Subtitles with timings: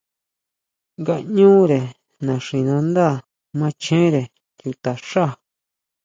[1.01, 1.79] Ngaʼñure
[2.25, 3.07] naxinándá
[3.59, 4.23] machenre
[4.59, 5.25] chuta xá.